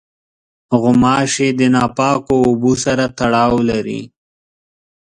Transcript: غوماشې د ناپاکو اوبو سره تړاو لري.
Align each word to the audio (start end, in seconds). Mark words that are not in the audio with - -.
غوماشې 0.79 1.49
د 1.59 1.61
ناپاکو 1.73 2.35
اوبو 2.47 2.71
سره 2.85 3.05
تړاو 3.17 3.55
لري. 3.69 4.01